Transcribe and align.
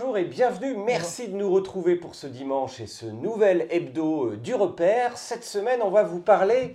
Bonjour 0.00 0.16
et 0.16 0.24
bienvenue, 0.24 0.76
merci 0.76 1.26
de 1.26 1.34
nous 1.34 1.50
retrouver 1.50 1.96
pour 1.96 2.14
ce 2.14 2.28
dimanche 2.28 2.78
et 2.78 2.86
ce 2.86 3.06
nouvel 3.06 3.66
hebdo 3.70 4.26
euh, 4.26 4.36
du 4.36 4.54
repère. 4.54 5.18
Cette 5.18 5.42
semaine, 5.42 5.80
on 5.82 5.90
va 5.90 6.04
vous 6.04 6.20
parler 6.20 6.72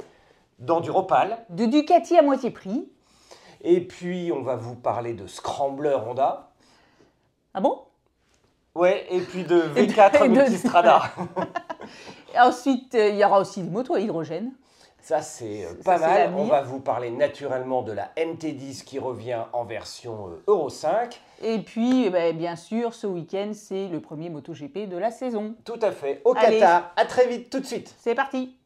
d'Enduropal. 0.59 1.45
De 1.49 1.65
Ducati 1.65 2.17
à 2.17 2.21
moitié 2.21 2.51
prix. 2.51 2.89
Et 3.61 3.79
puis, 3.79 4.33
on 4.33 4.41
va 4.41 4.57
vous 4.57 4.75
parler 4.75 5.13
de 5.13 5.25
Scrambler 5.25 5.95
Honda. 6.05 6.51
Ah 7.53 7.61
bon? 7.61 7.83
Ouais, 8.75 9.05
et 9.09 9.21
puis 9.21 9.45
de 9.45 9.61
V4 9.75 10.25
Et 10.25 10.27
de- 10.27 10.33
Multistrada. 10.33 11.03
Ensuite, 12.37 12.93
euh, 12.95 13.07
il 13.09 13.15
y 13.15 13.23
aura 13.23 13.39
aussi 13.39 13.61
des 13.63 13.69
motos 13.69 13.93
à 13.95 14.01
hydrogène. 14.01 14.51
Ça, 15.03 15.21
c'est 15.21 15.65
euh, 15.65 15.73
Ça, 15.81 15.83
pas 15.83 15.97
mal. 15.99 16.33
On 16.33 16.45
va 16.45 16.61
vous 16.61 16.79
parler 16.79 17.11
naturellement 17.11 17.81
de 17.81 17.91
la 17.91 18.13
MT10 18.15 18.85
qui 18.85 18.99
revient 18.99 19.41
en 19.51 19.65
version 19.65 20.29
euh, 20.29 20.43
Euro 20.47 20.69
5. 20.69 21.19
Et 21.41 21.59
puis, 21.59 22.05
eh 22.05 22.09
ben, 22.09 22.35
bien 22.37 22.55
sûr, 22.55 22.93
ce 22.93 23.05
week-end, 23.05 23.51
c'est 23.53 23.89
le 23.89 23.99
premier 23.99 24.29
MotoGP 24.29 24.87
de 24.87 24.95
la 24.95 25.11
saison. 25.11 25.55
Tout 25.65 25.79
à 25.81 25.91
fait, 25.91 26.21
au. 26.23 26.33
Qatar. 26.33 26.93
À 26.95 27.03
très 27.03 27.27
vite, 27.27 27.49
tout 27.49 27.59
de 27.59 27.65
suite. 27.65 27.93
C'est 27.99 28.15
parti 28.15 28.57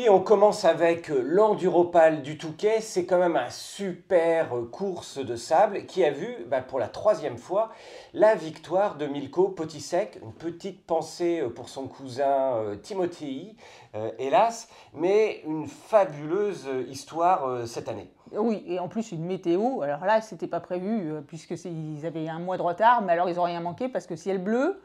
Oui, 0.00 0.08
on 0.08 0.20
commence 0.20 0.64
avec 0.64 1.10
euh, 1.10 1.20
l'Enduropal 1.22 2.22
du 2.22 2.38
Touquet. 2.38 2.80
C'est 2.80 3.04
quand 3.04 3.18
même 3.18 3.36
un 3.36 3.50
super 3.50 4.56
euh, 4.56 4.64
course 4.64 5.18
de 5.18 5.36
sable 5.36 5.84
qui 5.84 6.02
a 6.06 6.10
vu, 6.10 6.46
bah, 6.48 6.62
pour 6.62 6.78
la 6.78 6.88
troisième 6.88 7.36
fois, 7.36 7.70
la 8.14 8.34
victoire 8.34 8.96
de 8.96 9.06
Milko 9.06 9.48
Potisek. 9.48 10.18
Une 10.22 10.32
petite 10.32 10.86
pensée 10.86 11.42
euh, 11.42 11.50
pour 11.50 11.68
son 11.68 11.86
cousin 11.86 12.54
euh, 12.64 12.76
hélas, 14.18 14.70
mais 14.94 15.42
une 15.44 15.66
fabuleuse 15.66 16.66
histoire 16.88 17.66
cette 17.66 17.90
année. 17.90 18.10
Oui, 18.32 18.64
et 18.66 18.78
en 18.78 18.88
plus, 18.88 19.12
une 19.12 19.26
météo. 19.26 19.82
Alors 19.82 20.06
là, 20.06 20.22
c'était 20.22 20.46
pas 20.46 20.60
prévu, 20.60 21.12
puisque 21.26 21.50
ils 21.66 22.06
avaient 22.06 22.28
un 22.28 22.38
mois 22.38 22.56
de 22.56 22.62
retard, 22.62 23.02
mais 23.02 23.12
alors 23.12 23.28
ils 23.28 23.36
n'ont 23.36 23.42
rien 23.42 23.60
manqué 23.60 23.90
parce 23.90 24.06
que 24.06 24.16
ciel 24.16 24.38
bleu, 24.38 24.80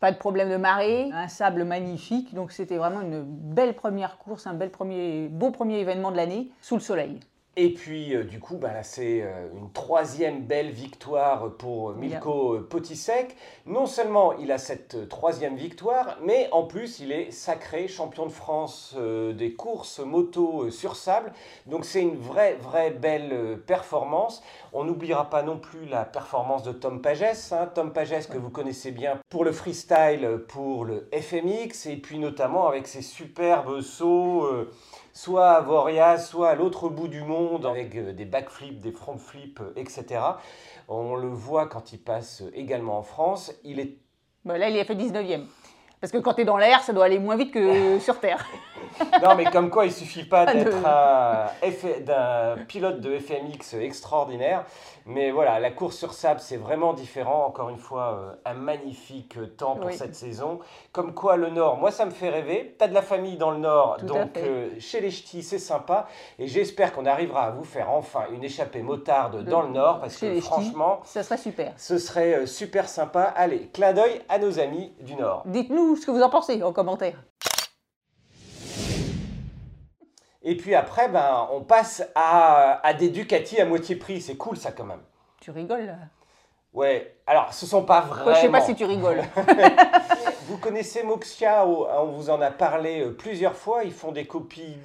pas 0.00 0.12
de 0.12 0.16
problème 0.16 0.50
de 0.50 0.56
marée, 0.56 1.10
un 1.12 1.28
sable 1.28 1.64
magnifique. 1.64 2.34
Donc 2.34 2.52
c'était 2.52 2.78
vraiment 2.78 3.02
une 3.02 3.22
belle 3.22 3.74
première 3.74 4.18
course, 4.18 4.46
un 4.46 4.54
bel 4.54 4.70
premier, 4.70 5.28
beau 5.28 5.50
premier 5.50 5.78
événement 5.78 6.10
de 6.10 6.16
l'année 6.16 6.50
sous 6.62 6.74
le 6.74 6.80
soleil. 6.80 7.20
Et 7.56 7.74
puis, 7.74 8.14
euh, 8.14 8.22
du 8.22 8.38
coup, 8.38 8.56
bah, 8.58 8.72
là, 8.72 8.84
c'est 8.84 9.22
euh, 9.22 9.48
une 9.52 9.72
troisième 9.72 10.42
belle 10.42 10.70
victoire 10.70 11.50
pour 11.58 11.90
euh, 11.90 11.94
Milko 11.94 12.54
euh, 12.54 12.60
Potisek. 12.66 13.36
Non 13.66 13.86
seulement 13.86 14.32
il 14.34 14.52
a 14.52 14.56
cette 14.56 14.94
euh, 14.94 15.06
troisième 15.06 15.56
victoire, 15.56 16.16
mais 16.22 16.48
en 16.52 16.62
plus, 16.62 17.00
il 17.00 17.10
est 17.10 17.32
sacré 17.32 17.88
champion 17.88 18.24
de 18.24 18.30
France 18.30 18.96
des 18.96 19.54
courses 19.54 19.98
moto 19.98 20.70
sur 20.70 20.94
sable. 20.94 21.32
Donc, 21.66 21.84
c'est 21.84 22.00
une 22.00 22.16
vraie, 22.16 22.54
vraie 22.54 22.92
belle 22.92 23.58
performance. 23.66 24.42
On 24.72 24.84
n'oubliera 24.84 25.28
pas 25.28 25.42
non 25.42 25.58
plus 25.58 25.86
la 25.86 26.04
performance 26.04 26.62
de 26.62 26.72
Tom 26.72 27.02
Pages. 27.02 27.52
hein. 27.52 27.68
Tom 27.74 27.92
Pages, 27.92 28.28
que 28.28 28.38
vous 28.38 28.50
connaissez 28.50 28.92
bien 28.92 29.18
pour 29.28 29.44
le 29.44 29.50
freestyle, 29.50 30.44
pour 30.46 30.84
le 30.84 31.08
FMX, 31.12 31.86
et 31.86 31.96
puis 31.96 32.20
notamment 32.20 32.68
avec 32.68 32.86
ses 32.86 33.02
superbes 33.02 33.80
sauts. 33.80 34.46
Soit 35.20 35.50
à 35.50 35.60
Voria, 35.60 36.16
soit 36.16 36.48
à 36.48 36.54
l'autre 36.54 36.88
bout 36.88 37.06
du 37.06 37.20
monde, 37.20 37.66
avec 37.66 37.94
euh, 37.94 38.14
des 38.14 38.24
backflips, 38.24 38.80
des 38.80 38.90
front 38.90 39.18
flips, 39.18 39.60
euh, 39.60 39.72
etc. 39.76 40.22
On 40.88 41.14
le 41.14 41.28
voit 41.28 41.66
quand 41.66 41.92
il 41.92 41.98
passe 41.98 42.40
euh, 42.40 42.50
également 42.54 42.96
en 42.96 43.02
France. 43.02 43.52
Il 43.62 43.80
est 43.80 43.98
là, 44.46 44.70
il 44.70 44.78
a 44.78 44.84
fait 44.86 44.94
19e. 44.94 45.44
Parce 46.00 46.12
que 46.12 46.18
quand 46.18 46.34
tu 46.34 46.42
es 46.42 46.44
dans 46.44 46.56
l'air, 46.56 46.80
ça 46.82 46.92
doit 46.92 47.04
aller 47.04 47.18
moins 47.18 47.36
vite 47.36 47.52
que 47.52 47.98
sur 48.00 48.18
Terre. 48.20 48.46
non, 49.22 49.34
mais 49.36 49.44
comme 49.44 49.70
quoi, 49.70 49.86
il 49.86 49.92
suffit 49.92 50.24
pas 50.24 50.46
d'être 50.52 50.76
un, 50.86 51.46
d'un 52.00 52.56
pilote 52.66 53.00
de 53.00 53.18
FMX 53.18 53.74
extraordinaire. 53.80 54.64
Mais 55.06 55.30
voilà, 55.30 55.58
la 55.60 55.70
course 55.70 55.96
sur 55.96 56.12
sable, 56.12 56.40
c'est 56.40 56.56
vraiment 56.58 56.92
différent. 56.92 57.44
Encore 57.46 57.68
une 57.70 57.78
fois, 57.78 58.18
euh, 58.20 58.32
un 58.50 58.54
magnifique 58.54 59.36
temps 59.56 59.74
pour 59.76 59.86
Oui. 59.86 59.94
cette 59.96 60.14
saison. 60.14 60.60
Comme 60.92 61.14
quoi, 61.14 61.36
le 61.36 61.48
Nord, 61.50 61.78
moi, 61.78 61.90
ça 61.90 62.04
me 62.04 62.10
fait 62.10 62.28
rêver. 62.28 62.76
T'as 62.78 62.86
de 62.86 62.94
la 62.94 63.02
famille 63.02 63.36
dans 63.36 63.50
le 63.50 63.58
Nord, 63.58 63.96
Tout 63.98 64.06
donc 64.06 64.36
euh, 64.36 64.68
chez 64.78 65.00
les 65.00 65.10
ch'tis, 65.10 65.42
c'est 65.42 65.58
sympa. 65.58 66.06
Et 66.38 66.46
j'espère 66.46 66.92
qu'on 66.92 67.06
arrivera 67.06 67.44
à 67.46 67.50
vous 67.50 67.64
faire 67.64 67.90
enfin 67.90 68.24
une 68.32 68.44
échappée 68.44 68.82
motarde 68.82 69.44
dans 69.44 69.62
le 69.62 69.70
Nord, 69.70 70.00
parce 70.00 70.16
que 70.18 70.26
les 70.26 70.40
ch'tis. 70.40 70.46
franchement, 70.46 71.00
Ça 71.04 71.22
serait 71.22 71.38
super. 71.38 71.72
ce 71.76 71.98
serait 71.98 72.34
euh, 72.34 72.46
super 72.46 72.88
sympa. 72.88 73.22
Allez, 73.36 73.68
clin 73.72 73.92
d'œil 73.92 74.20
à 74.28 74.38
nos 74.38 74.58
amis 74.60 74.92
du 75.00 75.14
Nord. 75.16 75.42
Dites-nous 75.46 75.89
ce 75.96 76.06
que 76.06 76.10
vous 76.10 76.22
en 76.22 76.30
pensez 76.30 76.62
en 76.62 76.72
commentaire. 76.72 77.22
Et 80.42 80.56
puis 80.56 80.74
après, 80.74 81.08
ben, 81.08 81.48
on 81.52 81.62
passe 81.62 82.02
à, 82.14 82.80
à 82.86 82.94
des 82.94 83.10
Ducati 83.10 83.60
à 83.60 83.66
moitié 83.66 83.96
prix. 83.96 84.20
C'est 84.20 84.36
cool 84.36 84.56
ça 84.56 84.72
quand 84.72 84.84
même. 84.84 85.02
Tu 85.40 85.50
rigoles 85.50 85.86
là 85.86 85.96
Ouais, 86.72 87.16
alors 87.26 87.52
ce 87.52 87.66
sont 87.66 87.84
pas 87.84 88.00
vraiment. 88.00 88.24
Moi, 88.26 88.34
Je 88.34 88.40
sais 88.40 88.48
pas 88.48 88.60
si 88.60 88.74
tu 88.74 88.84
rigoles. 88.84 89.22
Vous 90.46 90.56
connaissez 90.58 91.02
Moxia, 91.02 91.66
on 91.66 91.86
on 91.88 92.06
vous 92.06 92.30
en 92.30 92.40
a 92.40 92.50
parlé 92.50 93.00
euh, 93.00 93.12
plusieurs 93.12 93.56
fois. 93.56 93.82
Ils 93.84 93.92
font 93.92 94.12
des 94.12 94.24
copies 94.24 94.76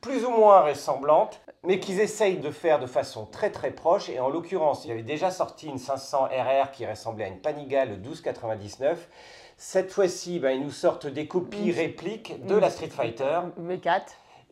plus 0.00 0.24
ou 0.24 0.30
moins 0.30 0.60
ressemblantes, 0.60 1.40
mais 1.64 1.80
qu'ils 1.80 2.00
essayent 2.00 2.38
de 2.38 2.50
faire 2.50 2.78
de 2.78 2.86
façon 2.86 3.26
très 3.26 3.50
très 3.50 3.72
proche. 3.72 4.08
Et 4.08 4.20
en 4.20 4.30
l'occurrence, 4.30 4.84
il 4.84 4.88
y 4.88 4.92
avait 4.92 5.02
déjà 5.02 5.30
sorti 5.30 5.66
une 5.66 5.78
500 5.78 6.24
RR 6.24 6.70
qui 6.70 6.86
ressemblait 6.86 7.24
à 7.24 7.28
une 7.28 7.40
Panigale 7.40 7.90
1299. 7.98 9.08
Cette 9.56 9.90
fois-ci, 9.90 10.38
ben, 10.38 10.50
ils 10.50 10.62
nous 10.62 10.70
sortent 10.70 11.06
des 11.06 11.26
copies 11.26 11.68
Une- 11.70 11.74
répliques 11.76 12.44
de 12.46 12.54
une- 12.54 12.60
la 12.60 12.70
Street 12.70 12.88
Fighter 12.88 13.40
V4. 13.58 14.02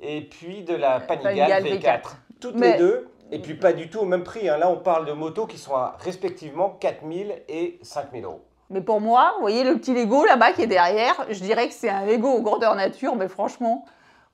et 0.00 0.22
puis 0.22 0.62
de 0.62 0.75
la 0.75 1.00
Panigale, 1.00 1.34
Panigale 1.37 1.62
V4. 1.65 1.81
V4. 1.81 2.16
Toutes 2.41 2.56
Mais- 2.56 2.72
les 2.72 2.78
deux. 2.78 3.09
Et 3.31 3.38
puis 3.38 3.54
pas 3.54 3.72
du 3.72 3.88
tout 3.88 4.00
au 4.00 4.04
même 4.04 4.22
prix. 4.22 4.48
hein. 4.48 4.59
Là, 4.59 4.69
on 4.70 4.76
parle 4.76 5.06
de 5.06 5.12
motos 5.12 5.47
qui 5.47 5.59
sont 5.59 5.75
à 5.75 5.97
respectivement 5.98 6.70
4000 6.78 7.34
et 7.48 7.78
5000 7.82 8.25
euros. 8.25 8.42
Mais 8.70 8.81
pour 8.82 9.00
moi, 9.00 9.32
vous 9.37 9.41
voyez 9.42 9.65
le 9.65 9.76
petit 9.76 9.94
Lego 9.94 10.25
là-bas 10.25 10.53
qui 10.53 10.62
est 10.62 10.66
derrière, 10.66 11.26
je 11.31 11.41
dirais 11.41 11.69
que 11.69 11.75
c'est 11.75 11.88
un 11.88 12.04
Lego 12.06 12.41
grandeur 12.42 12.75
nature, 12.75 13.16
mais 13.16 13.28
franchement, 13.28 13.84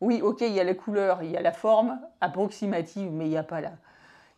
oui, 0.01 0.21
ok, 0.23 0.41
il 0.43 0.53
y 0.53 0.61
a 0.61 0.65
la 0.65 0.75
couleur, 0.75 1.23
il 1.23 1.31
y 1.31 1.37
a 1.37 1.41
la 1.43 1.53
forme 1.53 2.01
approximative, 2.21 3.11
mais 3.13 3.27
il 3.27 3.31
n'y 3.31 3.37
a 3.37 3.43
pas 3.43 3.61
la, 3.61 3.71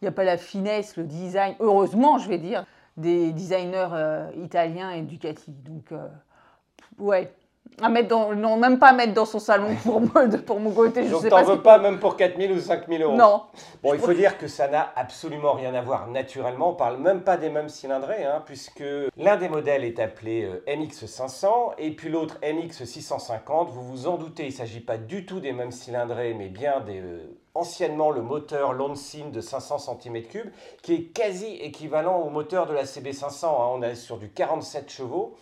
il 0.00 0.04
y 0.06 0.08
a 0.08 0.12
pas 0.12 0.24
la 0.24 0.36
finesse, 0.36 0.96
le 0.96 1.04
design, 1.04 1.54
heureusement, 1.60 2.18
je 2.18 2.28
vais 2.28 2.38
dire, 2.38 2.64
des 2.96 3.32
designers 3.32 3.88
euh, 3.92 4.30
italiens 4.36 4.90
et 4.90 5.02
Ducati. 5.02 5.50
Donc, 5.50 5.92
euh, 5.92 6.06
ouais, 6.98 7.32
à 7.80 7.88
mettre 7.88 8.08
dans, 8.08 8.34
non, 8.34 8.56
même 8.58 8.78
pas 8.78 8.92
mettre 8.92 9.14
dans 9.14 9.24
son 9.24 9.38
salon 9.38 9.74
pour, 9.82 10.00
moi, 10.00 10.26
de- 10.26 10.36
pour 10.36 10.60
mon 10.60 10.72
côté, 10.72 11.04
je 11.06 11.10
Donc 11.10 11.22
sais 11.22 11.28
t'en 11.30 11.36
pas. 11.36 11.42
veux 11.54 11.62
pas 11.62 11.78
même 11.78 11.98
pour 11.98 12.16
4000 12.16 12.52
ou 12.52 12.60
5000 12.60 13.02
euros 13.02 13.16
Non, 13.16 13.42
Bon, 13.82 13.94
il 13.94 14.00
faut 14.00 14.12
dire 14.12 14.36
que 14.36 14.46
ça 14.46 14.68
n'a 14.68 14.92
absolument 14.94 15.52
rien 15.54 15.72
à 15.74 15.80
voir 15.80 16.06
naturellement. 16.08 16.70
On 16.70 16.74
parle 16.74 16.98
même 16.98 17.22
pas 17.22 17.36
des 17.38 17.48
mêmes 17.48 17.70
cylindrés, 17.70 18.24
hein, 18.24 18.42
puisque 18.44 18.84
l'un 19.16 19.36
des 19.36 19.48
modèles 19.48 19.84
est 19.84 19.98
appelé 20.00 20.44
euh, 20.44 20.62
MX500 20.68 21.74
et 21.78 21.92
puis 21.92 22.10
l'autre 22.10 22.36
MX650. 22.42 23.68
Vous 23.70 23.82
vous 23.82 24.06
en 24.06 24.16
doutez, 24.18 24.44
il 24.44 24.50
ne 24.50 24.52
s'agit 24.52 24.80
pas 24.80 24.98
du 24.98 25.24
tout 25.24 25.40
des 25.40 25.52
mêmes 25.52 25.72
cylindrés, 25.72 26.34
mais 26.34 26.48
bien 26.48 26.80
des, 26.80 27.00
euh, 27.00 27.22
anciennement 27.54 28.10
le 28.10 28.22
moteur 28.22 28.72
Lonsin 28.72 29.28
de 29.30 29.40
500 29.40 29.76
cm3, 29.76 30.44
qui 30.82 30.94
est 30.94 31.02
quasi 31.04 31.56
équivalent 31.56 32.18
au 32.20 32.30
moteur 32.30 32.66
de 32.66 32.72
la 32.72 32.84
CB500. 32.84 33.44
hein. 33.46 33.70
On 33.74 33.82
est 33.82 33.94
sur 33.94 34.18
du 34.18 34.30
47 34.30 34.90
chevaux. 34.90 35.34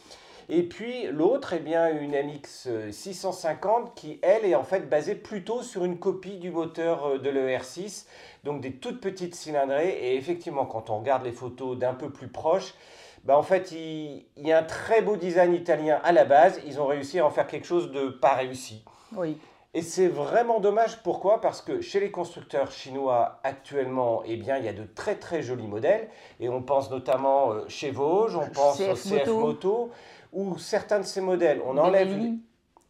Et 0.53 0.65
puis 0.65 1.07
l'autre, 1.07 1.53
eh 1.53 1.61
bien, 1.61 1.89
une 1.97 2.11
MX 2.11 2.91
650 2.91 3.95
qui, 3.95 4.19
elle, 4.23 4.45
est 4.45 4.57
en 4.57 4.65
fait 4.65 4.89
basée 4.89 5.15
plutôt 5.15 5.63
sur 5.63 5.85
une 5.85 5.99
copie 6.01 6.39
du 6.39 6.51
moteur 6.51 7.07
euh, 7.07 7.19
de 7.19 7.31
l'ER6, 7.31 8.07
donc 8.43 8.61
des 8.61 8.73
toutes 8.73 9.01
petites 9.01 9.37
cylindrées. 9.37 9.91
Et 9.91 10.17
effectivement, 10.17 10.67
quand 10.67 10.91
on 10.91 10.99
regarde 10.99 11.25
les 11.25 11.31
photos 11.31 11.79
d'un 11.79 11.95
peu 11.95 12.11
plus 12.11 12.27
proche, 12.27 12.75
bah, 13.23 13.39
en 13.39 13.45
fait, 13.45 13.71
il, 13.71 14.25
il 14.37 14.49
y 14.49 14.53
a 14.53 14.59
un 14.59 14.63
très 14.65 15.03
beau 15.03 15.17
design 15.17 15.55
italien 15.55 16.01
à 16.03 16.11
la 16.11 16.25
base. 16.25 16.61
Ils 16.67 16.81
ont 16.81 16.87
réussi 16.87 17.21
à 17.21 17.27
en 17.27 17.31
faire 17.31 17.47
quelque 17.47 17.67
chose 17.67 17.93
de 17.93 18.09
pas 18.09 18.35
réussi. 18.35 18.83
oui. 19.17 19.39
Et 19.73 19.83
c'est 19.83 20.09
vraiment 20.09 20.59
dommage. 20.59 21.01
Pourquoi? 21.03 21.41
Parce 21.41 21.63
que 21.63 21.81
chez 21.81 22.01
les 22.01 22.11
constructeurs 22.11 22.73
chinois 22.73 23.39
actuellement, 23.45 24.23
eh 24.27 24.37
bien, 24.37 24.57
il 24.57 24.65
y 24.65 24.69
a 24.69 24.73
de 24.73 24.85
très 24.85 25.15
très 25.15 25.43
jolis 25.43 25.69
modèles. 25.69 26.09
Et 26.41 26.49
on 26.49 26.63
pense 26.63 26.91
notamment 26.91 27.53
euh, 27.53 27.65
chez 27.69 27.93
Vosges, 27.93 28.37
on 28.37 28.49
pense 28.49 28.79
CF 28.79 28.91
au 28.91 28.95
CF 28.95 29.27
Moto. 29.27 29.41
Moto, 29.41 29.91
où 30.33 30.59
certains 30.59 30.99
de 30.99 31.05
ces 31.05 31.21
modèles, 31.21 31.63
on 31.65 31.79
enlève, 31.79 32.09
Benelli. 32.09 32.41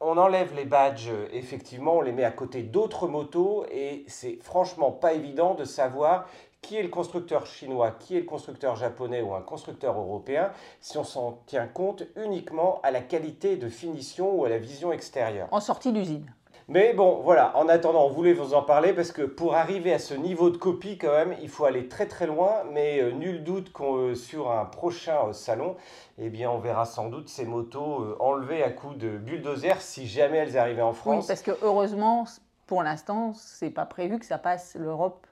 on 0.01 0.17
enlève 0.17 0.55
les 0.55 0.65
badges, 0.65 1.11
euh, 1.11 1.29
effectivement, 1.33 1.99
on 1.99 2.01
les 2.01 2.13
met 2.13 2.25
à 2.25 2.31
côté 2.31 2.63
d'autres 2.63 3.09
motos. 3.09 3.67
Et 3.71 4.05
c'est 4.09 4.39
franchement 4.41 4.91
pas 4.91 5.13
évident 5.13 5.53
de 5.53 5.65
savoir 5.65 6.29
qui 6.63 6.77
est 6.77 6.83
le 6.83 6.89
constructeur 6.89 7.47
chinois, 7.47 7.91
qui 7.91 8.17
est 8.17 8.21
le 8.21 8.27
constructeur 8.27 8.77
japonais 8.77 9.21
ou 9.21 9.35
un 9.35 9.43
constructeur 9.43 9.99
européen, 9.99 10.51
si 10.81 10.97
on 10.97 11.05
s'en 11.05 11.43
tient 11.47 11.67
compte 11.67 12.05
uniquement 12.17 12.81
à 12.83 12.91
la 12.91 13.01
qualité 13.01 13.57
de 13.57 13.69
finition 13.69 14.35
ou 14.35 14.45
à 14.47 14.49
la 14.49 14.59
vision 14.59 14.93
extérieure. 14.93 15.49
en 15.51 15.61
sortie 15.61 15.93
d'usine. 15.93 16.31
Mais 16.73 16.95
bon, 16.95 17.21
voilà, 17.25 17.57
en 17.57 17.69
attendant, 17.69 18.05
on 18.07 18.11
voulait 18.11 18.33
vous 18.33 18.55
en 18.55 18.63
parler 18.63 18.93
parce 18.93 19.11
que 19.11 19.23
pour 19.23 19.57
arriver 19.57 19.93
à 19.93 19.99
ce 19.99 20.15
niveau 20.15 20.51
de 20.51 20.57
copie, 20.57 20.99
quand 20.99 21.11
même, 21.11 21.35
il 21.43 21.49
faut 21.49 21.65
aller 21.65 21.89
très 21.89 22.07
très 22.07 22.29
loin. 22.29 22.63
Mais 22.71 23.01
euh, 23.03 23.11
nul 23.11 23.43
doute 23.43 23.73
qu'on 23.73 23.97
euh, 23.97 24.15
sur 24.15 24.53
un 24.53 24.65
prochain 24.67 25.19
euh, 25.27 25.33
salon, 25.33 25.75
eh 26.19 26.29
bien, 26.31 26.49
on 26.49 26.59
verra 26.59 26.85
sans 26.85 27.09
doute 27.09 27.29
ces 27.29 27.45
motos 27.45 28.17
enlevées 28.21 28.63
à 28.63 28.71
coups 28.71 28.97
de 28.99 29.19
bulldozer 29.19 29.81
si 29.81 30.07
jamais 30.07 30.39
elles 30.39 30.57
arrivaient 30.57 30.81
en 30.81 30.91
Oui, 30.91 30.95
France. 30.95 31.27
parce 31.27 31.43
que 31.43 31.51
heureusement, 31.63 32.25
pour 32.69 32.85
l'instant, 32.85 33.33
c'est 33.35 33.71
pas 33.71 33.85
prévu 33.85 34.21
que 34.21 34.27
ça 34.27 34.39
passe 34.39 34.77
l'Europe 34.79 35.27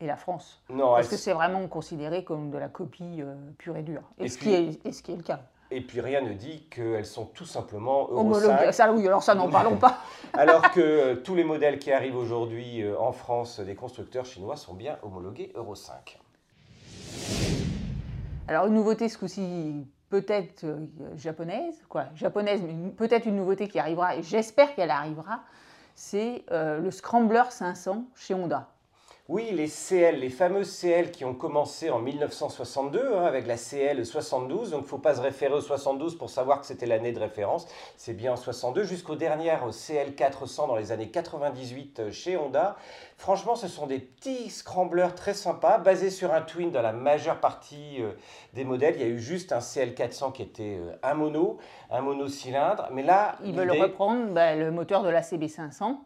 et 0.00 0.06
la 0.06 0.16
France. 0.16 0.62
non, 0.70 0.94
Parce 0.94 1.08
que 1.08 1.16
c'est 1.16 1.34
vraiment 1.34 1.68
considéré 1.68 2.24
comme 2.24 2.50
de 2.50 2.56
la 2.56 2.68
copie 2.68 3.20
euh, 3.20 3.34
pure 3.58 3.76
et 3.76 3.82
dure. 3.82 4.04
Et, 4.18 4.24
Et 4.24 4.28
ce 4.30 4.38
qui 4.38 4.54
est, 4.54 4.86
et 4.86 4.92
ce 4.92 5.02
qui 5.02 5.12
est 5.12 5.16
le 5.16 5.22
cas. 5.22 5.40
Et 5.70 5.82
puis 5.82 6.00
rien 6.00 6.22
ne 6.22 6.32
dit 6.32 6.66
qu'elles 6.70 7.04
sont 7.04 7.26
tout 7.26 7.44
simplement 7.44 8.08
Euro 8.08 8.20
Homologué. 8.20 8.72
5. 8.72 8.72
Ça, 8.72 8.92
oui, 8.92 9.06
alors 9.06 9.22
ça, 9.22 9.34
n'en 9.34 9.50
parlons 9.50 9.76
pas. 9.76 9.98
Alors 10.32 10.70
que 10.70 10.80
euh, 10.80 11.16
tous 11.16 11.34
les 11.34 11.44
modèles 11.44 11.78
qui 11.78 11.92
arrivent 11.92 12.16
aujourd'hui 12.16 12.82
euh, 12.82 12.98
en 12.98 13.12
France 13.12 13.60
des 13.60 13.74
constructeurs 13.74 14.24
chinois 14.24 14.56
sont 14.56 14.72
bien 14.72 14.96
homologués 15.02 15.52
Euro 15.54 15.74
5. 15.74 16.18
Alors, 18.46 18.66
une 18.66 18.74
nouveauté 18.74 19.10
ce 19.10 19.18
coup-ci, 19.18 19.86
peut-être 20.08 20.64
euh, 20.64 20.86
japonaise, 21.16 21.82
quoi, 21.88 22.06
japonaise, 22.14 22.62
mais 22.62 22.90
peut-être 22.90 23.26
une 23.26 23.36
nouveauté 23.36 23.68
qui 23.68 23.78
arrivera, 23.78 24.16
et 24.16 24.22
j'espère 24.22 24.74
qu'elle 24.74 24.90
arrivera, 24.90 25.40
c'est 25.94 26.44
le 26.50 26.92
Scrambler 26.92 27.42
500 27.50 28.04
chez 28.14 28.32
Honda. 28.32 28.68
Oui, 29.30 29.50
les 29.52 29.68
CL, 29.68 30.20
les 30.20 30.30
fameuses 30.30 30.74
CL 30.74 31.10
qui 31.10 31.26
ont 31.26 31.34
commencé 31.34 31.90
en 31.90 31.98
1962 31.98 33.12
hein, 33.14 33.26
avec 33.26 33.46
la 33.46 33.58
CL 33.58 34.06
72, 34.06 34.70
donc 34.70 34.80
il 34.80 34.84
ne 34.84 34.88
faut 34.88 34.96
pas 34.96 35.16
se 35.16 35.20
référer 35.20 35.52
au 35.52 35.60
72 35.60 36.16
pour 36.16 36.30
savoir 36.30 36.60
que 36.60 36.66
c'était 36.66 36.86
l'année 36.86 37.12
de 37.12 37.20
référence, 37.20 37.68
c'est 37.98 38.14
bien 38.14 38.32
en 38.32 38.36
62, 38.36 38.84
jusqu'aux 38.84 39.16
dernières 39.16 39.68
CL 39.70 40.14
400 40.14 40.68
dans 40.68 40.76
les 40.76 40.92
années 40.92 41.10
98 41.10 42.00
euh, 42.00 42.10
chez 42.10 42.38
Honda. 42.38 42.76
Franchement, 43.18 43.54
ce 43.54 43.68
sont 43.68 43.86
des 43.86 43.98
petits 43.98 44.48
scramblers 44.48 45.14
très 45.14 45.34
sympas, 45.34 45.76
basés 45.76 46.08
sur 46.08 46.32
un 46.32 46.40
twin 46.40 46.70
dans 46.70 46.80
la 46.80 46.94
majeure 46.94 47.38
partie 47.38 48.00
euh, 48.00 48.12
des 48.54 48.64
modèles. 48.64 48.94
Il 48.96 49.02
y 49.02 49.04
a 49.04 49.08
eu 49.08 49.18
juste 49.18 49.52
un 49.52 49.60
CL 49.60 49.94
400 49.94 50.32
qui 50.32 50.40
était 50.40 50.78
euh, 50.80 50.96
un 51.02 51.12
mono, 51.12 51.58
un 51.90 52.00
monocylindre, 52.00 52.88
mais 52.92 53.02
là, 53.02 53.36
Ils 53.44 53.54
veulent 53.54 53.72
reprendre 53.72 54.32
bah, 54.32 54.54
le 54.54 54.70
moteur 54.70 55.02
de 55.02 55.10
la 55.10 55.20
CB500 55.20 55.98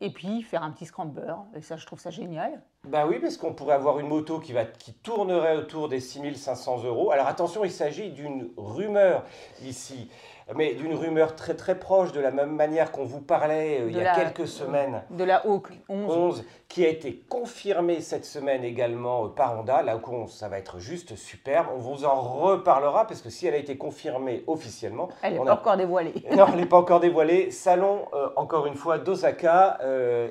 et 0.00 0.10
puis 0.10 0.42
faire 0.42 0.62
un 0.62 0.70
petit 0.70 0.86
scrambler. 0.86 1.34
Et 1.56 1.62
ça, 1.62 1.76
je 1.76 1.86
trouve 1.86 2.00
ça 2.00 2.10
génial. 2.10 2.62
Bah 2.84 3.06
oui, 3.06 3.18
parce 3.18 3.36
qu'on 3.36 3.54
pourrait 3.54 3.74
avoir 3.74 3.98
une 3.98 4.08
moto 4.08 4.40
qui, 4.40 4.52
va, 4.52 4.64
qui 4.64 4.92
tournerait 4.92 5.56
autour 5.56 5.88
des 5.88 6.00
6500 6.00 6.84
euros. 6.84 7.10
Alors 7.10 7.26
attention, 7.26 7.64
il 7.64 7.70
s'agit 7.70 8.10
d'une 8.10 8.50
rumeur 8.56 9.24
ici, 9.62 10.10
mais 10.54 10.74
d'une 10.74 10.94
rumeur 10.94 11.34
très 11.34 11.54
très 11.54 11.78
proche, 11.78 12.12
de 12.12 12.20
la 12.20 12.30
même 12.30 12.54
manière 12.54 12.92
qu'on 12.92 13.04
vous 13.04 13.20
parlait 13.20 13.80
euh, 13.80 13.90
il 13.90 13.96
y 13.96 14.00
a 14.00 14.04
la- 14.04 14.14
quelques 14.14 14.46
semaines. 14.48 15.02
De 15.10 15.24
la 15.24 15.46
Hawk 15.46 15.68
11. 15.88 16.16
11, 16.16 16.44
qui 16.68 16.84
a 16.84 16.88
été 16.88 17.22
confirmée 17.28 18.00
cette 18.00 18.24
semaine 18.24 18.64
également 18.64 19.24
euh, 19.24 19.28
par 19.28 19.58
Honda. 19.58 19.82
La 19.82 19.92
Hawk 19.92 20.08
11, 20.08 20.30
ça 20.32 20.48
va 20.48 20.58
être 20.58 20.78
juste 20.78 21.16
superbe. 21.16 21.68
On 21.74 21.78
vous 21.78 22.04
en 22.04 22.20
reparlera 22.20 23.06
parce 23.06 23.22
que 23.22 23.30
si 23.30 23.46
elle 23.46 23.54
a 23.54 23.58
été 23.58 23.76
confirmée 23.78 24.44
officiellement, 24.46 25.08
Elle 25.22 25.34
n'est 25.34 25.44
pas 25.44 25.50
a 25.52 25.54
encore 25.54 25.76
dévoilée. 25.76 26.14
non, 26.36 26.46
elle 26.52 26.56
n'est 26.60 26.66
pas 26.66 26.78
encore 26.78 27.00
dévoilée. 27.00 27.50
Salon, 27.50 28.06
euh, 28.12 28.28
encore 28.36 28.66
une 28.66 28.74
fois, 28.74 28.98
d'Osaka 28.98 29.78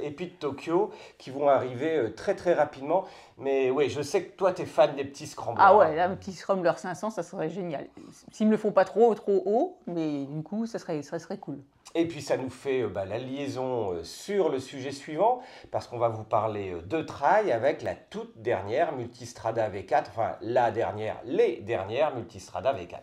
et 0.01 0.11
puis 0.11 0.27
de 0.27 0.31
Tokyo, 0.33 0.91
qui 1.17 1.31
vont 1.31 1.47
arriver 1.49 2.13
très 2.15 2.35
très 2.35 2.53
rapidement. 2.53 3.05
Mais 3.37 3.71
oui, 3.71 3.89
je 3.89 4.01
sais 4.01 4.23
que 4.23 4.35
toi, 4.35 4.53
tu 4.53 4.61
es 4.61 4.65
fan 4.65 4.95
des 4.95 5.03
petits 5.05 5.25
scramblers. 5.25 5.63
Ah 5.65 5.75
ouais, 5.75 5.95
là, 5.95 6.05
un 6.05 6.15
petit 6.15 6.33
Scrambler 6.33 6.71
500, 6.75 7.09
ça 7.09 7.23
serait 7.23 7.49
génial. 7.49 7.87
S'ils 8.31 8.45
me 8.45 8.51
le 8.51 8.57
font 8.57 8.71
pas 8.71 8.85
trop, 8.85 9.13
trop 9.15 9.41
haut, 9.45 9.77
mais 9.87 10.02
du 10.09 10.43
coup, 10.43 10.65
ça 10.65 10.79
serait, 10.79 11.01
ça 11.01 11.19
serait 11.19 11.37
cool. 11.37 11.59
Et 11.95 12.07
puis 12.07 12.21
ça 12.21 12.37
nous 12.37 12.49
fait 12.49 12.81
euh, 12.81 12.87
bah, 12.87 13.05
la 13.05 13.19
liaison 13.19 13.91
euh, 13.91 14.03
sur 14.03 14.49
le 14.49 14.59
sujet 14.59 14.91
suivant, 14.91 15.41
parce 15.71 15.87
qu'on 15.87 15.99
va 15.99 16.09
vous 16.09 16.23
parler 16.23 16.71
euh, 16.71 16.81
de 16.81 17.01
trail 17.01 17.51
avec 17.51 17.83
la 17.83 17.93
toute 17.93 18.41
dernière 18.41 18.95
Multistrada 18.95 19.69
V4, 19.69 20.05
enfin 20.09 20.35
la 20.41 20.71
dernière, 20.71 21.17
les 21.25 21.57
dernières 21.57 22.15
Multistrada 22.15 22.73
V4. 22.73 22.97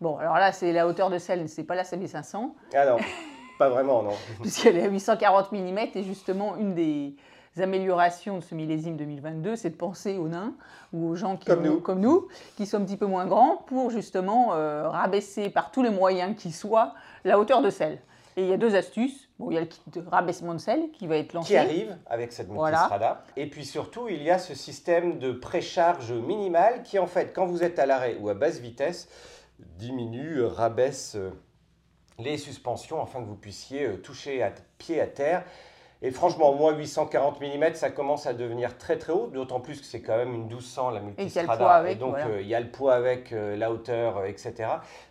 Bon, 0.00 0.16
alors 0.16 0.36
là, 0.36 0.52
c'est 0.52 0.72
la 0.72 0.86
hauteur 0.86 1.10
de 1.10 1.18
selle, 1.18 1.48
c'est 1.48 1.64
pas 1.64 1.74
la 1.74 1.82
CB500, 1.82 2.52
Ah 2.74 2.86
non, 2.86 2.96
pas 3.58 3.68
vraiment, 3.68 4.02
non. 4.02 4.12
puisqu'elle 4.40 4.78
est 4.78 4.84
à 4.84 4.88
840 4.88 5.52
mm, 5.52 5.78
et 5.94 6.02
justement, 6.02 6.56
une 6.56 6.74
des 6.74 7.16
améliorations 7.62 8.38
de 8.38 8.42
ce 8.44 8.54
millésime 8.54 8.96
2022, 8.96 9.56
c'est 9.56 9.70
de 9.70 9.76
penser 9.76 10.18
aux 10.18 10.28
nains 10.28 10.54
ou 10.92 11.08
aux 11.08 11.16
gens 11.16 11.36
qui 11.36 11.46
Comme 11.46 11.60
ont- 11.60 11.64
nous. 11.64 11.80
comme 11.80 12.00
nous, 12.00 12.28
qui 12.56 12.66
sont 12.66 12.78
un 12.78 12.84
petit 12.84 12.96
peu 12.96 13.06
moins 13.06 13.26
grands, 13.26 13.56
pour 13.66 13.90
justement 13.90 14.54
euh, 14.54 14.88
rabaisser 14.88 15.50
par 15.50 15.70
tous 15.70 15.82
les 15.82 15.90
moyens 15.90 16.36
qui 16.36 16.52
soient 16.52 16.94
la 17.24 17.38
hauteur 17.38 17.62
de 17.62 17.70
selle. 17.70 17.98
Et 18.38 18.42
il 18.42 18.48
y 18.48 18.52
a 18.52 18.58
deux 18.58 18.74
astuces. 18.76 19.30
Bon, 19.38 19.50
il 19.50 19.54
y 19.54 19.56
a 19.56 19.60
le 19.60 19.66
kit 19.66 19.80
de 19.92 20.02
rabaissement 20.10 20.52
de 20.52 20.58
selle 20.58 20.90
qui 20.92 21.06
va 21.06 21.16
être 21.16 21.32
lancé. 21.32 21.48
qui 21.48 21.56
arrive 21.56 21.96
avec 22.06 22.32
cette 22.32 22.48
Voilà. 22.48 22.76
multistrada. 22.78 23.24
Et 23.36 23.48
puis 23.48 23.64
surtout, 23.64 24.08
il 24.08 24.22
y 24.22 24.30
a 24.30 24.38
ce 24.38 24.54
système 24.54 25.18
de 25.18 25.32
précharge 25.32 26.12
minimale 26.12 26.82
qui, 26.82 26.98
en 26.98 27.06
fait, 27.06 27.32
quand 27.34 27.46
vous 27.46 27.62
êtes 27.64 27.78
à 27.78 27.86
l'arrêt 27.86 28.18
ou 28.20 28.28
à 28.28 28.34
basse 28.34 28.58
vitesse, 28.60 29.08
diminue, 29.78 30.40
euh, 30.40 30.48
rabaisse 30.48 31.16
euh, 31.16 31.30
les 32.18 32.36
suspensions 32.38 33.02
afin 33.02 33.20
que 33.22 33.26
vous 33.26 33.36
puissiez 33.36 33.88
toucher 34.02 34.42
à 34.42 34.52
pied 34.78 35.00
à 35.00 35.06
terre. 35.06 35.44
Et 36.02 36.10
franchement, 36.10 36.52
moi, 36.54 36.74
840 36.74 37.40
mm, 37.40 37.72
ça 37.74 37.90
commence 37.90 38.26
à 38.26 38.34
devenir 38.34 38.76
très 38.76 38.98
très 38.98 39.12
haut, 39.14 39.28
d'autant 39.28 39.60
plus 39.60 39.80
que 39.80 39.86
c'est 39.86 40.02
quand 40.02 40.16
même 40.16 40.34
une 40.34 40.42
1200 40.44 40.90
la 40.90 41.00
multistrada. 41.00 41.56
poids 41.56 41.72
avec, 41.72 41.98
donc, 41.98 42.10
voilà. 42.10 42.26
euh, 42.26 42.40
il 42.42 42.46
y 42.48 42.54
a 42.54 42.60
le 42.60 42.68
poids 42.70 42.94
avec, 42.94 43.32
euh, 43.32 43.56
la 43.56 43.70
hauteur, 43.72 44.18
euh, 44.18 44.24
etc. 44.26 44.54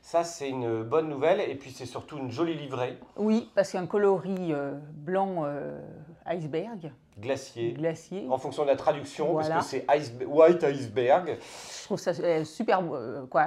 Ça, 0.04 0.24
c'est 0.24 0.48
une 0.50 0.84
bonne 0.84 1.10
nouvelle. 1.10 1.42
Et 1.42 1.56
puis, 1.56 1.72
c'est 1.72 1.88
surtout 1.88 2.18
une 2.20 2.30
jolie 2.30 2.54
livrée, 2.54 3.00
Oui, 3.18 3.50
parce 3.56 3.72
qu'un 3.72 3.88
coloris 3.88 4.54
blanc 4.94 5.46
iceberg, 6.26 6.92
glacier. 7.20 7.72
glacier, 7.74 8.28
En 8.30 8.38
fonction 8.38 8.64
de 8.64 8.68
la 8.70 8.76
traduction, 8.76 9.32
Voilà. 9.34 9.56
parce 9.56 9.72
que 9.72 9.78
c'est 9.88 9.98
ice- 9.98 10.14
White 10.28 10.64
Iceberg. 10.64 11.38
je 11.40 11.84
trouve 11.86 12.00
ça 12.00 12.14
super, 12.46 12.82
quoi, 13.30 13.46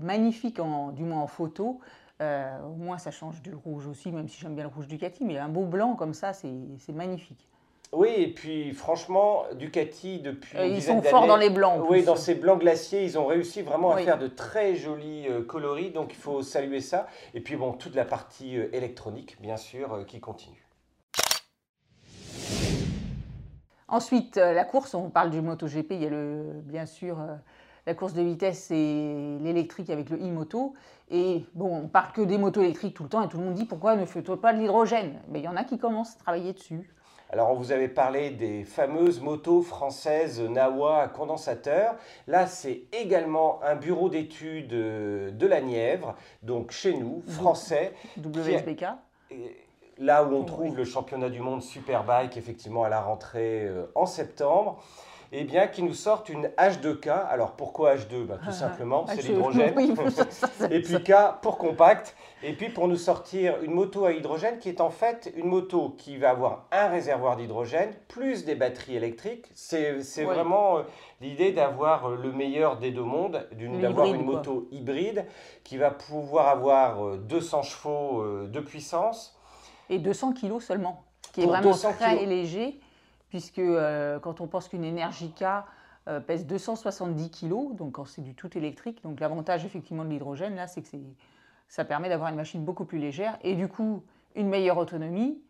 magnifique, 0.00 0.58
en, 0.58 0.88
du 0.92 1.04
moins 1.04 1.20
en 1.22 1.26
photo. 1.26 1.80
Euh, 2.20 2.60
au 2.64 2.74
moins, 2.74 2.98
ça 2.98 3.12
change 3.12 3.40
du 3.42 3.54
rouge 3.54 3.86
aussi, 3.86 4.10
même 4.10 4.28
si 4.28 4.40
j'aime 4.40 4.54
bien 4.56 4.64
le 4.64 4.70
rouge 4.74 4.88
Ducati, 4.88 5.24
mais 5.24 5.38
un 5.38 5.48
beau 5.48 5.64
blanc 5.64 5.94
comme 5.94 6.14
ça, 6.14 6.32
c'est 6.32 6.92
magnifique. 6.92 7.48
Oui, 7.92 8.08
et 8.18 8.34
puis 8.34 8.72
franchement, 8.72 9.44
Ducati, 9.54 10.18
depuis 10.18 10.58
Euh, 10.58 10.66
une 10.66 10.74
ils 10.74 10.82
sont 10.82 11.00
forts 11.00 11.26
dans 11.26 11.36
les 11.36 11.48
blancs. 11.48 11.86
Oui, 11.88 12.04
dans 12.04 12.16
ces 12.16 12.34
blancs 12.34 12.58
glaciers, 12.60 13.04
ils 13.04 13.18
ont 13.18 13.24
réussi 13.24 13.62
vraiment 13.62 13.92
à 13.92 13.96
Oui. 13.96 14.04
faire 14.04 14.18
de 14.18 14.26
très 14.26 14.74
jolis 14.74 15.26
euh, 15.28 15.42
coloris, 15.42 15.90
donc 15.90 16.12
il 16.12 16.18
faut 16.18 16.42
saluer 16.42 16.80
ça. 16.80 17.06
Et 17.34 17.40
puis 17.40 17.56
bon, 17.56 17.72
toute 17.72 17.94
la 17.94 18.04
partie 18.04 18.58
euh, 18.58 18.68
électronique, 18.74 19.40
bien 19.40 19.56
sûr, 19.56 20.04
qui 20.06 20.20
continue. 20.20 20.66
Ensuite, 23.86 24.36
la 24.36 24.64
course, 24.64 24.92
on 24.92 25.08
parle 25.08 25.30
du 25.30 25.40
MotoGP, 25.40 25.92
il 25.92 26.02
y 26.02 26.06
a 26.06 26.10
le, 26.10 26.60
bien 26.64 26.84
sûr 26.84 27.16
la 27.86 27.94
course 27.94 28.12
de 28.12 28.20
vitesse 28.20 28.70
et 28.70 29.38
l'électrique 29.40 29.88
avec 29.88 30.10
le 30.10 30.18
e-moto. 30.18 30.74
Et 31.10 31.44
bon, 31.54 31.84
on 31.84 31.88
parle 31.88 32.12
que 32.12 32.20
des 32.20 32.36
motos 32.38 32.60
électriques 32.60 32.94
tout 32.94 33.02
le 33.04 33.08
temps 33.08 33.22
et 33.22 33.28
tout 33.28 33.38
le 33.38 33.44
monde 33.44 33.54
dit 33.54 33.64
pourquoi 33.64 33.96
ne 33.96 34.04
fait-on 34.04 34.36
pas 34.36 34.52
de 34.52 34.58
l'hydrogène? 34.58 35.20
Mais 35.28 35.38
il 35.40 35.44
y 35.44 35.48
en 35.48 35.56
a 35.56 35.64
qui 35.64 35.78
commencent 35.78 36.16
à 36.16 36.18
travailler 36.18 36.52
dessus. 36.52 36.94
Alors, 37.30 37.50
on 37.50 37.54
vous 37.54 37.72
avait 37.72 37.88
parlé 37.88 38.30
des 38.30 38.64
fameuses 38.64 39.20
motos 39.20 39.60
françaises 39.60 40.40
Nawa 40.40 41.02
à 41.02 41.08
condensateur. 41.08 41.94
Là, 42.26 42.46
c'est 42.46 42.84
également 42.92 43.62
un 43.62 43.74
bureau 43.76 44.08
d'études 44.08 44.72
euh, 44.72 45.30
de 45.30 45.46
la 45.46 45.60
Nièvre, 45.60 46.14
donc 46.42 46.70
chez 46.70 46.94
nous, 46.96 47.22
français. 47.26 47.92
WSBK. 48.22 48.86
Là 49.98 50.24
où 50.24 50.32
on 50.32 50.40
Oui. 50.40 50.46
trouve 50.46 50.76
le 50.76 50.84
championnat 50.84 51.28
du 51.28 51.40
monde 51.40 51.60
Superbike, 51.60 52.36
effectivement, 52.38 52.84
à 52.84 52.88
la 52.88 53.00
rentrée 53.02 53.64
euh, 53.66 53.86
en 53.94 54.06
septembre, 54.06 54.82
eh 55.32 55.44
bien, 55.44 55.66
qui 55.66 55.82
nous 55.82 55.94
sortent 55.94 56.28
une 56.28 56.46
H2K. 56.58 57.10
Alors, 57.10 57.52
pourquoi 57.52 57.96
H2 57.96 58.24
Bah, 58.26 58.36
Tout 58.36 58.48
Ah, 58.48 58.52
simplement, 58.52 59.04
c'est 59.06 59.22
l'hydrogène. 59.22 59.74
Et 60.70 60.80
puis. 60.82 61.02
K 61.02 61.12
pour 61.42 61.58
compact. 61.58 62.16
Et 62.42 62.52
puis 62.52 62.68
pour 62.68 62.86
nous 62.86 62.96
sortir 62.96 63.56
une 63.62 63.72
moto 63.72 64.04
à 64.04 64.12
hydrogène 64.12 64.58
qui 64.58 64.68
est 64.68 64.80
en 64.80 64.90
fait 64.90 65.32
une 65.36 65.46
moto 65.46 65.94
qui 65.98 66.16
va 66.18 66.30
avoir 66.30 66.66
un 66.70 66.86
réservoir 66.86 67.36
d'hydrogène 67.36 67.90
plus 68.06 68.44
des 68.44 68.54
batteries 68.54 68.94
électriques. 68.94 69.46
C'est 69.54 69.94
vraiment 70.22 70.78
euh, 70.78 70.82
l'idée 71.20 71.50
d'avoir 71.52 72.06
euh, 72.10 72.16
le 72.16 72.30
meilleur 72.32 72.78
des 72.78 72.92
deux 72.92 73.02
mondes, 73.02 73.48
d'avoir 73.80 74.06
une 74.06 74.24
quoi. 74.24 74.36
moto 74.36 74.68
hybride 74.70 75.26
qui 75.64 75.78
va 75.78 75.90
pouvoir 75.90 76.48
avoir 76.48 77.04
euh, 77.04 77.16
200 77.16 77.62
chevaux 77.62 78.20
euh, 78.22 78.46
de 78.46 78.60
puissance. 78.60 79.36
Et 79.90 79.98
200 79.98 80.32
kilos 80.34 80.64
seulement, 80.64 81.02
qui 81.32 81.42
est 81.42 81.46
vraiment 81.46 81.70
200 81.70 81.92
très 81.98 82.10
kilos. 82.18 82.28
léger, 82.28 82.78
puisque 83.28 83.58
euh, 83.58 84.18
quand 84.18 84.40
on 84.40 84.46
pense 84.46 84.68
qu'une 84.68 84.84
Energica 84.84 85.66
euh, 86.08 86.20
pèse 86.20 86.46
270 86.46 87.30
kilos, 87.30 87.74
donc 87.74 87.92
quand 87.92 88.06
c'est 88.06 88.22
du 88.22 88.34
tout 88.34 88.56
électrique, 88.56 89.02
donc 89.02 89.20
l'avantage 89.20 89.64
effectivement 89.64 90.04
de 90.04 90.10
l'hydrogène, 90.10 90.56
là, 90.56 90.66
c'est 90.66 90.82
que 90.82 90.96
ça 91.68 91.84
permet 91.84 92.08
d'avoir 92.08 92.30
une 92.30 92.36
machine 92.36 92.64
beaucoup 92.64 92.84
plus 92.84 92.98
légère 92.98 93.38
et 93.42 93.54
du 93.54 93.68
coup 93.68 94.02
une 94.34 94.48
meilleure 94.48 94.78
autonomie, 94.78 95.40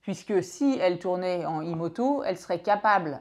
puisque 0.00 0.42
si 0.42 0.78
elle 0.80 0.98
tournait 0.98 1.44
en 1.44 1.62
e-moto, 1.62 2.22
elle 2.24 2.36
serait 2.36 2.60
capable, 2.60 3.20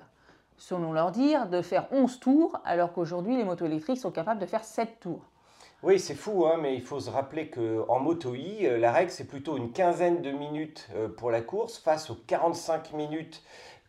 selon 0.58 0.94
leur 0.94 1.12
dire, 1.12 1.48
de 1.48 1.62
faire 1.62 1.88
11 1.92 2.20
tours, 2.20 2.60
alors 2.66 2.94
qu'aujourd'hui 2.94 3.36
les 3.36 3.44
motos 3.44 3.66
électriques 3.66 4.00
sont 4.00 4.12
capables 4.12 4.40
de 4.40 4.46
faire 4.46 4.64
7 4.64 5.00
tours. 5.00 5.26
Oui, 5.84 6.00
c'est 6.00 6.16
fou, 6.16 6.48
hein, 6.48 6.58
mais 6.60 6.74
il 6.74 6.82
faut 6.82 7.00
se 7.00 7.12
rappeler 7.12 7.52
qu'en 7.52 8.00
moto 8.00 8.34
I, 8.34 8.66
euh, 8.66 8.80
la 8.80 8.92
règle, 8.92 9.12
c'est 9.12 9.28
plutôt 9.28 9.58
une 9.58 9.72
quinzaine 9.72 10.24
de 10.24 10.32
minutes 10.32 10.90
euh, 10.96 11.08
pour 11.08 11.30
la 11.30 11.42
course 11.42 11.78
face 11.78 12.10
aux 12.10 12.18
45 12.26 12.94
minutes 12.94 13.44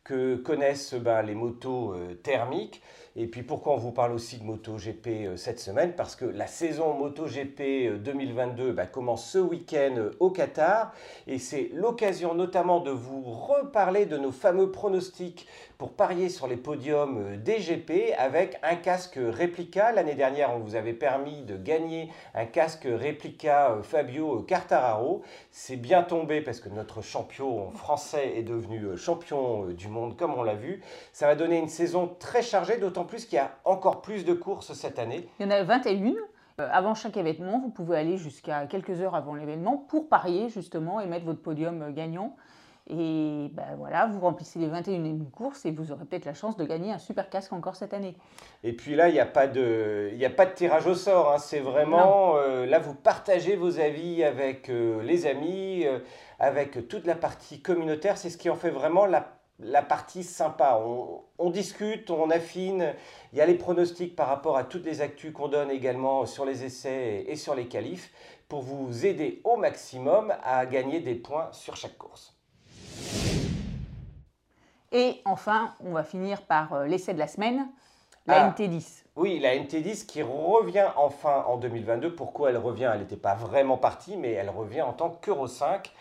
que 0.08 0.36
connaissent 0.36 0.94
ben, 0.94 1.20
les 1.22 1.34
motos 1.34 1.92
euh, 1.92 2.14
thermiques. 2.14 2.80
Et 3.20 3.26
puis 3.26 3.42
pourquoi 3.42 3.72
on 3.72 3.78
vous 3.78 3.90
parle 3.90 4.12
aussi 4.12 4.38
de 4.38 4.44
MotoGP 4.44 5.08
euh, 5.08 5.36
cette 5.36 5.58
semaine? 5.58 5.92
Parce 5.96 6.14
que 6.14 6.24
la 6.24 6.46
saison 6.46 6.94
MotoGP 6.94 8.00
2022 8.00 8.70
ben, 8.70 8.86
commence 8.86 9.28
ce 9.28 9.38
week-end 9.38 9.94
euh, 9.96 10.10
au 10.20 10.30
Qatar. 10.30 10.94
Et 11.26 11.40
c'est 11.40 11.68
l'occasion 11.74 12.34
notamment 12.34 12.78
de 12.78 12.92
vous 12.92 13.22
reparler 13.22 14.06
de 14.06 14.16
nos 14.16 14.30
fameux 14.30 14.70
pronostics 14.70 15.48
pour 15.78 15.92
parier 15.92 16.28
sur 16.28 16.46
les 16.46 16.56
podiums 16.56 17.36
des 17.38 17.58
GP 17.58 18.14
avec 18.16 18.56
un 18.62 18.76
casque 18.76 19.18
réplica. 19.18 19.90
L'année 19.90 20.14
dernière, 20.14 20.54
on 20.54 20.60
vous 20.60 20.76
avait 20.76 20.92
permis 20.92 21.42
de 21.42 21.56
gagner 21.56 22.10
un 22.34 22.46
casque 22.46 22.86
réplica 22.88 23.78
Fabio 23.82 24.42
Quartararo. 24.42 25.22
C'est 25.50 25.76
bien 25.76 26.04
tombé 26.04 26.40
parce 26.40 26.60
que 26.60 26.68
notre 26.68 27.02
champion 27.02 27.70
français 27.72 28.34
est 28.36 28.42
devenu 28.44 28.96
champion 28.96 29.66
du 29.66 29.88
monde 29.88 30.16
comme 30.16 30.34
on 30.34 30.44
l'a 30.44 30.54
vu. 30.54 30.82
Ça 31.12 31.26
va 31.26 31.34
donner 31.34 31.58
une 31.58 31.68
saison 31.68 32.14
très 32.20 32.42
chargée, 32.42 32.78
d'autant 32.78 33.07
plus 33.08 33.24
qu'il 33.24 33.36
y 33.36 33.40
a 33.40 33.50
encore 33.64 34.02
plus 34.02 34.24
de 34.24 34.34
courses 34.34 34.72
cette 34.74 35.00
année. 35.00 35.28
Il 35.40 35.46
y 35.46 35.48
en 35.48 35.50
a 35.50 35.64
21. 35.64 36.14
Euh, 36.60 36.68
avant 36.72 36.94
chaque 36.94 37.16
événement, 37.16 37.60
vous 37.60 37.70
pouvez 37.70 37.96
aller 37.96 38.16
jusqu'à 38.16 38.66
quelques 38.66 39.00
heures 39.00 39.14
avant 39.14 39.34
l'événement 39.34 39.76
pour 39.76 40.08
parier 40.08 40.48
justement 40.48 41.00
et 41.00 41.06
mettre 41.06 41.24
votre 41.24 41.40
podium 41.40 41.82
euh, 41.82 41.90
gagnant. 41.92 42.36
Et 42.90 43.50
ben 43.52 43.76
voilà, 43.76 44.06
vous 44.06 44.18
remplissez 44.18 44.58
les 44.58 44.66
21 44.66 45.18
courses 45.30 45.66
et 45.66 45.70
vous 45.70 45.92
aurez 45.92 46.06
peut-être 46.06 46.24
la 46.24 46.32
chance 46.32 46.56
de 46.56 46.64
gagner 46.64 46.90
un 46.90 46.98
super 46.98 47.28
casque 47.28 47.52
encore 47.52 47.76
cette 47.76 47.92
année. 47.92 48.16
Et 48.64 48.72
puis 48.72 48.94
là, 48.94 49.08
il 49.08 49.12
n'y 49.12 49.20
a, 49.20 49.26
pas 49.26 49.46
de, 49.46 50.10
a 50.24 50.30
pas 50.30 50.46
de 50.46 50.52
tirage 50.52 50.86
au 50.86 50.94
sort. 50.94 51.32
Hein. 51.32 51.38
C'est 51.38 51.60
vraiment, 51.60 52.36
euh, 52.36 52.64
là, 52.64 52.78
vous 52.78 52.94
partagez 52.94 53.56
vos 53.56 53.78
avis 53.78 54.24
avec 54.24 54.68
les 54.68 55.26
amis, 55.26 55.84
avec 56.38 56.88
toute 56.88 57.06
la 57.06 57.14
partie 57.14 57.60
communautaire. 57.60 58.16
C'est 58.16 58.30
ce 58.30 58.38
qui 58.38 58.48
en 58.48 58.56
fait 58.56 58.70
vraiment 58.70 59.04
la 59.04 59.37
la 59.58 59.82
partie 59.82 60.24
sympa. 60.24 60.80
On, 61.38 61.50
discute, 61.50 62.10
on 62.10 62.30
affine. 62.30 62.94
Il 63.32 63.38
y 63.38 63.40
a 63.40 63.46
les 63.46 63.54
pronostics 63.54 64.14
par 64.14 64.28
rapport 64.28 64.56
à 64.56 64.64
toutes 64.64 64.84
les 64.84 65.00
actus 65.00 65.32
qu'on 65.32 65.48
donne 65.48 65.70
également 65.70 66.26
sur 66.26 66.44
les 66.44 66.64
essais 66.64 67.24
et 67.26 67.36
sur 67.36 67.54
les 67.54 67.66
qualifs 67.66 68.12
pour 68.48 68.62
vous 68.62 69.04
aider 69.04 69.40
au 69.44 69.56
maximum 69.56 70.32
à 70.42 70.64
gagner 70.66 71.00
des 71.00 71.14
points 71.14 71.48
sur 71.52 71.76
chaque 71.76 71.98
course. 71.98 72.34
Et 74.90 75.20
enfin, 75.26 75.74
on 75.80 75.92
va 75.92 76.02
finir 76.02 76.42
par 76.42 76.72
euh, 76.72 76.86
l'essai 76.86 77.12
de 77.12 77.18
la 77.18 77.26
semaine, 77.26 77.68
la 78.26 78.46
ah. 78.46 78.50
NT10. 78.50 79.04
Oui, 79.16 79.38
la 79.38 79.54
NT10 79.56 80.06
qui 80.06 80.22
revient 80.22 80.86
enfin 80.96 81.44
en 81.46 81.58
2022. 81.58 82.14
Pourquoi 82.14 82.50
elle 82.50 82.56
revient? 82.56 82.90
Elle 82.94 83.00
n'était 83.00 83.16
pas 83.16 83.34
vraiment 83.34 83.76
partie, 83.76 84.16
mais 84.16 84.32
elle 84.32 84.48
revient 84.48 84.82
en 84.82 84.94
tant 84.94 85.10
qu'Euro 85.10 85.46
5. 85.46 85.92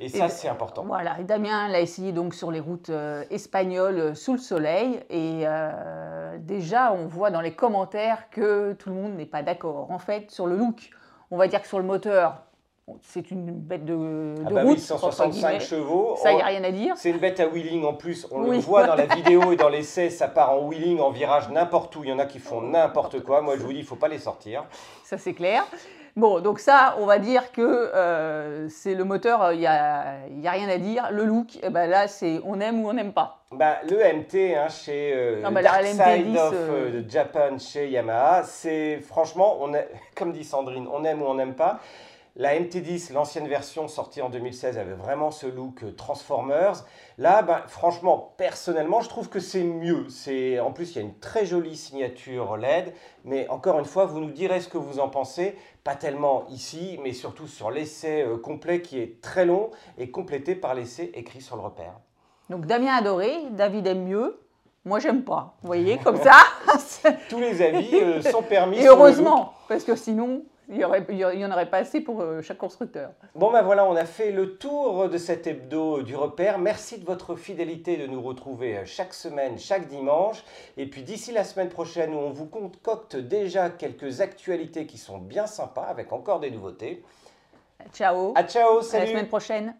Et 0.00 0.08
ça, 0.08 0.28
c'est 0.30 0.48
important. 0.48 0.84
Voilà, 0.86 1.20
et 1.20 1.24
Damien 1.24 1.68
l'a 1.68 1.80
essayé 1.80 2.12
donc 2.12 2.34
sur 2.34 2.50
les 2.50 2.60
routes 2.60 2.88
euh, 2.88 3.22
espagnoles 3.30 3.98
euh, 3.98 4.14
sous 4.14 4.32
le 4.32 4.38
soleil. 4.38 5.00
Et 5.10 5.42
euh, 5.44 6.38
déjà, 6.38 6.92
on 6.92 7.06
voit 7.06 7.30
dans 7.30 7.42
les 7.42 7.52
commentaires 7.52 8.30
que 8.30 8.72
tout 8.72 8.88
le 8.88 8.94
monde 8.94 9.14
n'est 9.16 9.26
pas 9.26 9.42
d'accord. 9.42 9.90
En 9.90 9.98
fait, 9.98 10.30
sur 10.30 10.46
le 10.46 10.56
look, 10.56 10.90
on 11.30 11.36
va 11.36 11.48
dire 11.48 11.60
que 11.60 11.68
sur 11.68 11.78
le 11.78 11.84
moteur, 11.84 12.42
c'est 13.02 13.30
une 13.30 13.52
bête 13.52 13.84
de, 13.84 14.34
ah 14.46 14.50
bah 14.50 14.62
route. 14.62 14.76
Oui, 14.76 14.80
165 14.80 15.60
chevaux. 15.60 16.16
Ça, 16.16 16.32
il 16.32 16.36
n'y 16.36 16.42
a 16.42 16.46
rien 16.46 16.64
à 16.64 16.72
dire. 16.72 16.94
C'est 16.96 17.10
une 17.10 17.18
bête 17.18 17.38
à 17.38 17.46
wheeling 17.46 17.84
en 17.84 17.92
plus. 17.92 18.26
On 18.30 18.40
le 18.40 18.58
voit 18.58 18.86
dans 18.86 18.94
la 18.94 19.06
vidéo 19.14 19.52
et 19.52 19.56
dans 19.56 19.68
l'essai, 19.68 20.08
ça 20.08 20.28
part 20.28 20.52
en 20.52 20.66
wheeling, 20.66 20.98
en 21.00 21.10
virage, 21.10 21.50
n'importe 21.50 21.94
où. 21.96 22.04
Il 22.04 22.10
y 22.10 22.12
en 22.12 22.18
a 22.18 22.24
qui 22.24 22.38
font 22.38 22.62
n'importe 22.62 23.22
quoi. 23.22 23.42
Moi, 23.42 23.56
je 23.58 23.62
vous 23.62 23.72
dis, 23.72 23.80
il 23.80 23.82
ne 23.82 23.86
faut 23.86 23.96
pas 23.96 24.08
les 24.08 24.18
sortir. 24.18 24.64
Ça, 25.04 25.18
c'est 25.18 25.34
clair. 25.34 25.64
Bon, 26.16 26.40
donc 26.40 26.58
ça, 26.58 26.96
on 26.98 27.06
va 27.06 27.18
dire 27.18 27.52
que 27.52 27.60
euh, 27.62 28.68
c'est 28.68 28.94
le 28.94 29.04
moteur, 29.04 29.52
il 29.52 29.60
n'y 29.60 29.66
a, 29.66 30.26
y 30.28 30.48
a, 30.48 30.50
rien 30.50 30.68
à 30.68 30.78
dire. 30.78 31.08
Le 31.12 31.24
look, 31.24 31.58
eh 31.62 31.70
ben 31.70 31.88
là, 31.88 32.08
c'est 32.08 32.40
on 32.44 32.60
aime 32.60 32.84
ou 32.84 32.88
on 32.88 32.92
n'aime 32.92 33.12
pas. 33.12 33.38
Bah, 33.52 33.78
le 33.88 33.96
MT 33.96 34.56
hein, 34.56 34.68
chez 34.68 35.12
euh, 35.14 35.50
bah, 35.50 35.62
Dark 35.62 35.84
Side 35.84 36.36
of 36.36 36.54
euh, 36.54 37.02
Japan 37.08 37.58
chez 37.58 37.88
Yamaha, 37.88 38.42
c'est 38.44 39.00
franchement, 39.00 39.58
on 39.60 39.72
comme 40.16 40.32
dit 40.32 40.44
Sandrine, 40.44 40.86
on 40.92 41.04
aime 41.04 41.22
ou 41.22 41.26
on 41.26 41.34
n'aime 41.34 41.54
pas. 41.54 41.80
La 42.40 42.58
MT10, 42.58 43.12
l'ancienne 43.12 43.46
version 43.46 43.86
sortie 43.86 44.22
en 44.22 44.30
2016, 44.30 44.78
avait 44.78 44.94
vraiment 44.94 45.30
ce 45.30 45.46
look 45.46 45.84
Transformers. 45.94 46.86
Là, 47.18 47.42
ben, 47.42 47.60
franchement, 47.66 48.32
personnellement, 48.38 49.02
je 49.02 49.10
trouve 49.10 49.28
que 49.28 49.40
c'est 49.40 49.62
mieux. 49.62 50.06
C'est 50.08 50.58
En 50.58 50.72
plus, 50.72 50.92
il 50.92 50.96
y 50.96 50.98
a 51.00 51.02
une 51.02 51.18
très 51.18 51.44
jolie 51.44 51.76
signature 51.76 52.56
LED. 52.56 52.94
Mais 53.26 53.46
encore 53.50 53.78
une 53.78 53.84
fois, 53.84 54.06
vous 54.06 54.20
nous 54.20 54.30
direz 54.30 54.62
ce 54.62 54.68
que 54.68 54.78
vous 54.78 55.00
en 55.00 55.10
pensez. 55.10 55.54
Pas 55.84 55.96
tellement 55.96 56.46
ici, 56.48 56.98
mais 57.02 57.12
surtout 57.12 57.46
sur 57.46 57.70
l'essai 57.70 58.22
euh, 58.22 58.38
complet 58.38 58.80
qui 58.80 58.98
est 58.98 59.20
très 59.20 59.44
long 59.44 59.68
et 59.98 60.10
complété 60.10 60.54
par 60.54 60.74
l'essai 60.74 61.10
écrit 61.12 61.42
sur 61.42 61.56
le 61.56 61.62
repère. 61.62 61.92
Donc 62.48 62.64
Damien 62.64 62.94
a 62.94 63.00
adoré, 63.00 63.34
David 63.50 63.86
aime 63.86 64.04
mieux. 64.04 64.40
Moi, 64.86 64.98
j'aime 64.98 65.24
pas. 65.24 65.58
Vous 65.60 65.66
voyez, 65.66 65.98
comme 65.98 66.16
ça. 66.22 67.10
Tous 67.28 67.38
les 67.38 67.60
avis 67.60 67.96
euh, 67.96 68.22
sont 68.22 68.42
permis. 68.42 68.78
Et 68.78 68.86
heureusement, 68.86 69.52
parce 69.68 69.84
que 69.84 69.94
sinon, 69.94 70.42
il 70.70 71.36
n'y 71.36 71.44
en 71.44 71.50
aurait 71.50 71.68
pas 71.68 71.78
assez 71.78 72.00
pour 72.00 72.20
euh, 72.20 72.42
chaque 72.42 72.58
constructeur. 72.58 73.10
Bon 73.34 73.50
ben 73.50 73.62
voilà, 73.62 73.84
on 73.84 73.96
a 73.96 74.04
fait 74.04 74.30
le 74.30 74.56
tour 74.56 75.08
de 75.08 75.18
cet 75.18 75.46
hebdo 75.46 76.02
du 76.02 76.14
repère. 76.14 76.58
Merci 76.58 76.98
de 76.98 77.04
votre 77.04 77.34
fidélité 77.34 77.96
de 77.96 78.06
nous 78.06 78.22
retrouver 78.22 78.78
euh, 78.78 78.82
chaque 78.84 79.12
semaine, 79.12 79.58
chaque 79.58 79.88
dimanche. 79.88 80.44
Et 80.76 80.86
puis 80.86 81.02
d'ici 81.02 81.32
la 81.32 81.44
semaine 81.44 81.68
prochaine, 81.70 82.14
où 82.14 82.18
on 82.18 82.30
vous 82.30 82.46
concocte 82.46 83.16
déjà 83.16 83.68
quelques 83.70 84.20
actualités 84.20 84.86
qui 84.86 84.98
sont 84.98 85.18
bien 85.18 85.46
sympas, 85.46 85.84
avec 85.84 86.12
encore 86.12 86.38
des 86.38 86.50
nouveautés. 86.50 87.02
Ciao. 87.92 88.32
À 88.36 88.44
ciao, 88.44 88.82
salut. 88.82 89.02
À 89.02 89.06
la 89.06 89.10
semaine 89.12 89.28
prochaine. 89.28 89.74